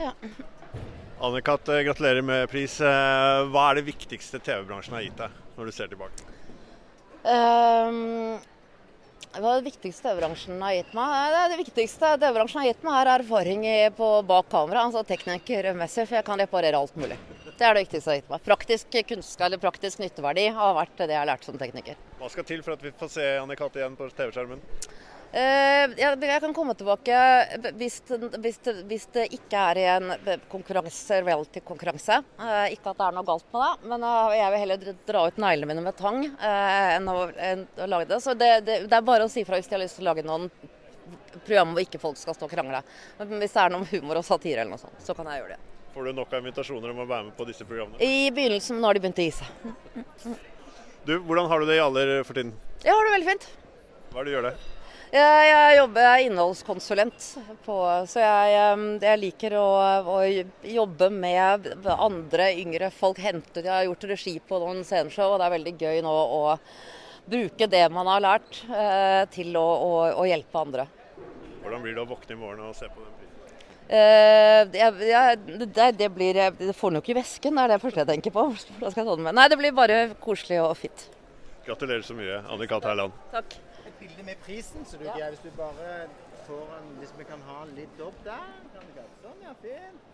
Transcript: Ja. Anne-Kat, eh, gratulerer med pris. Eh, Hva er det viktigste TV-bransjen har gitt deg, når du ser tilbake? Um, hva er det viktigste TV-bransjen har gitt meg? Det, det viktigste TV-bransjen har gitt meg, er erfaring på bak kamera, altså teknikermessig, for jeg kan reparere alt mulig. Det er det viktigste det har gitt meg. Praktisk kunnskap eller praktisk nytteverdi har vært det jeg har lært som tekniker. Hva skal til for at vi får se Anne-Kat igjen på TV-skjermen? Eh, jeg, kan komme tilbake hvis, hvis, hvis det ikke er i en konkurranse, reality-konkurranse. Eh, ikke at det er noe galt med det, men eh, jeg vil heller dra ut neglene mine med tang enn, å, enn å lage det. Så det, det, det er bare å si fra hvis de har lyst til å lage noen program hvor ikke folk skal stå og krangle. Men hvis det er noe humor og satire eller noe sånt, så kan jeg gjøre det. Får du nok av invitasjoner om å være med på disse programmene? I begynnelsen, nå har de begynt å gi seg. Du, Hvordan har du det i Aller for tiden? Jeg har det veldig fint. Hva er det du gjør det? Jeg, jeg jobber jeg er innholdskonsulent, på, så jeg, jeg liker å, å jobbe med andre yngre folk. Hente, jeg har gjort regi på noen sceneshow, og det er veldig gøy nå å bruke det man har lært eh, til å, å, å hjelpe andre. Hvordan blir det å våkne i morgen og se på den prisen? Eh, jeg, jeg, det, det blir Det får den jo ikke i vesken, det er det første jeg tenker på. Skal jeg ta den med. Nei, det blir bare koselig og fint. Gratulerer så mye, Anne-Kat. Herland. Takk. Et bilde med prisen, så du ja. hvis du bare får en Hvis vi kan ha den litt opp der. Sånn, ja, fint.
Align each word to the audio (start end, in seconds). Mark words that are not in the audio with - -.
Ja. 0.00 0.12
Anne-Kat, 1.20 1.68
eh, 1.68 1.82
gratulerer 1.84 2.22
med 2.24 2.48
pris. 2.50 2.80
Eh, 2.80 3.40
Hva 3.52 3.70
er 3.70 3.80
det 3.80 3.88
viktigste 3.90 4.40
TV-bransjen 4.40 4.96
har 4.96 5.04
gitt 5.04 5.18
deg, 5.20 5.34
når 5.58 5.68
du 5.68 5.72
ser 5.76 5.90
tilbake? 5.92 6.24
Um, 7.20 8.38
hva 9.36 9.50
er 9.50 9.60
det 9.60 9.66
viktigste 9.68 10.06
TV-bransjen 10.06 10.62
har 10.64 10.78
gitt 10.78 10.94
meg? 10.96 11.12
Det, 11.34 11.42
det 11.52 11.58
viktigste 11.60 12.14
TV-bransjen 12.22 12.62
har 12.62 12.70
gitt 12.70 12.86
meg, 12.86 12.96
er 13.02 13.12
erfaring 13.18 13.66
på 13.98 14.08
bak 14.30 14.48
kamera, 14.48 14.86
altså 14.88 15.04
teknikermessig, 15.04 16.06
for 16.08 16.16
jeg 16.16 16.28
kan 16.30 16.40
reparere 16.40 16.80
alt 16.80 16.96
mulig. 16.96 17.20
Det 17.60 17.68
er 17.68 17.76
det 17.76 17.84
viktigste 17.84 18.08
det 18.08 18.14
har 18.14 18.22
gitt 18.22 18.32
meg. 18.32 18.44
Praktisk 18.48 18.98
kunnskap 19.12 19.46
eller 19.50 19.60
praktisk 19.60 20.00
nytteverdi 20.00 20.46
har 20.56 20.74
vært 20.80 20.96
det 21.04 21.12
jeg 21.12 21.20
har 21.20 21.28
lært 21.28 21.44
som 21.44 21.60
tekniker. 21.60 22.00
Hva 22.16 22.32
skal 22.32 22.48
til 22.48 22.64
for 22.64 22.78
at 22.78 22.88
vi 22.88 22.96
får 22.96 23.12
se 23.12 23.28
Anne-Kat 23.42 23.76
igjen 23.76 24.00
på 24.00 24.08
TV-skjermen? 24.16 24.64
Eh, 25.30 25.92
jeg, 25.94 26.40
kan 26.42 26.54
komme 26.54 26.74
tilbake 26.74 27.18
hvis, 27.78 28.00
hvis, 28.42 28.56
hvis 28.90 29.04
det 29.14 29.28
ikke 29.36 29.60
er 29.70 29.78
i 29.78 29.84
en 29.92 30.10
konkurranse, 30.50 31.20
reality-konkurranse. 31.22 32.16
Eh, 32.40 32.72
ikke 32.74 32.90
at 32.90 32.98
det 32.98 33.06
er 33.06 33.14
noe 33.14 33.28
galt 33.28 33.46
med 33.54 33.62
det, 33.62 33.90
men 33.92 34.06
eh, 34.08 34.34
jeg 34.40 34.50
vil 34.50 34.62
heller 34.64 34.90
dra 35.06 35.22
ut 35.28 35.38
neglene 35.44 35.70
mine 35.70 35.84
med 35.86 35.98
tang 36.00 36.24
enn, 36.26 37.06
å, 37.06 37.28
enn 37.38 37.62
å 37.78 37.88
lage 37.92 38.10
det. 38.10 38.18
Så 38.24 38.34
det, 38.34 38.50
det, 38.66 38.80
det 38.90 38.98
er 38.98 39.06
bare 39.06 39.28
å 39.28 39.30
si 39.30 39.46
fra 39.46 39.60
hvis 39.60 39.70
de 39.70 39.78
har 39.78 39.84
lyst 39.84 40.00
til 40.00 40.08
å 40.08 40.10
lage 40.10 40.26
noen 40.26 40.50
program 41.44 41.76
hvor 41.76 41.86
ikke 41.86 42.02
folk 42.02 42.18
skal 42.18 42.34
stå 42.34 42.48
og 42.48 42.56
krangle. 42.56 42.82
Men 43.20 43.36
hvis 43.44 43.54
det 43.54 43.62
er 43.62 43.76
noe 43.76 43.86
humor 43.92 44.18
og 44.18 44.26
satire 44.26 44.64
eller 44.64 44.74
noe 44.74 44.82
sånt, 44.82 44.98
så 45.04 45.14
kan 45.14 45.30
jeg 45.30 45.44
gjøre 45.44 45.54
det. 45.54 45.62
Får 45.94 46.06
du 46.06 46.14
nok 46.18 46.34
av 46.34 46.42
invitasjoner 46.42 46.90
om 46.90 47.04
å 47.04 47.06
være 47.06 47.28
med 47.28 47.38
på 47.38 47.46
disse 47.46 47.66
programmene? 47.66 48.02
I 48.02 48.34
begynnelsen, 48.34 48.82
nå 48.82 48.90
har 48.90 48.98
de 48.98 49.06
begynt 49.06 49.22
å 49.22 49.30
gi 49.30 49.38
seg. 49.38 50.36
Du, 51.06 51.16
Hvordan 51.22 51.46
har 51.50 51.62
du 51.62 51.70
det 51.70 51.78
i 51.78 51.82
Aller 51.86 52.12
for 52.26 52.34
tiden? 52.34 52.52
Jeg 52.82 52.94
har 52.94 53.06
det 53.06 53.14
veldig 53.14 53.30
fint. 53.30 53.48
Hva 54.10 54.20
er 54.20 54.26
det 54.26 54.30
du 54.30 54.36
gjør 54.36 54.46
det? 54.50 54.54
Jeg, 55.10 55.46
jeg 55.48 55.78
jobber 55.80 56.04
jeg 56.04 56.10
er 56.10 56.28
innholdskonsulent, 56.28 57.24
på, 57.64 57.76
så 58.06 58.20
jeg, 58.22 58.82
jeg 59.02 59.18
liker 59.18 59.56
å, 59.58 59.66
å 60.06 60.18
jobbe 60.70 61.08
med 61.10 61.66
andre 61.90 62.46
yngre 62.60 62.92
folk. 62.94 63.18
Hente, 63.18 63.64
jeg 63.64 63.72
har 63.72 63.88
gjort 63.88 64.06
regi 64.12 64.36
på 64.38 64.60
noen 64.62 64.84
sceneshow, 64.86 65.34
og 65.34 65.42
det 65.42 65.48
er 65.48 65.54
veldig 65.56 65.74
gøy 65.82 66.00
nå 66.06 66.14
å 66.14 66.40
bruke 67.26 67.66
det 67.74 67.82
man 67.90 68.06
har 68.06 68.22
lært 68.22 68.62
eh, 68.70 69.26
til 69.34 69.58
å, 69.58 69.66
å, 69.66 69.92
å 70.22 70.30
hjelpe 70.30 70.62
andre. 70.62 70.86
Hvordan 71.64 71.82
blir 71.82 71.98
det 71.98 72.06
å 72.06 72.10
våkne 72.14 72.36
i 72.36 72.40
morgen 72.46 72.70
og 72.70 72.78
se 72.78 72.86
på 72.86 73.02
den 73.02 73.14
prisen? 73.18 73.60
Eh, 73.90 74.62
jeg, 74.78 75.10
jeg, 75.10 75.40
det, 75.66 75.92
det 75.98 76.08
blir 76.14 76.38
Det 76.54 76.74
får 76.78 76.92
den 76.92 77.00
jo 77.00 77.02
ikke 77.02 77.16
i 77.16 77.22
vesken, 77.24 77.58
det 77.58 77.64
er 77.66 77.74
det 77.74 77.82
første 77.82 78.04
jeg 78.04 78.14
tenker 78.14 78.38
på. 78.38 78.52
Skal 78.62 79.02
jeg 79.02 79.08
ta 79.08 79.08
den 79.10 79.26
med. 79.26 79.34
Nei, 79.34 79.50
det 79.50 79.58
blir 79.58 79.74
bare 79.74 80.04
koselig 80.22 80.62
og 80.62 80.78
fint. 80.78 81.10
Gratulerer 81.66 82.02
så 82.02 82.14
mye, 82.16 82.40
Anne-Kat. 82.48 82.84
Herland. 82.84 83.12
Takk. 83.32 83.56
Et 83.86 83.96
bilde 84.00 84.24
med 84.24 84.40
prisen, 84.44 84.84
så 84.86 84.98
du 85.00 85.04
ja. 85.04 85.28
hvis 85.28 85.42
du 85.44 85.50
bare 85.56 86.08
får 86.46 86.76
en 86.78 86.94
Hvis 86.98 87.12
vi 87.18 87.24
kan 87.24 87.42
ha 87.48 87.64
den 87.66 87.74
litt 87.82 88.00
opp 88.04 88.24
der. 88.24 88.48
Sånn, 89.22 89.44
ja, 89.44 89.52
fint. 89.62 90.08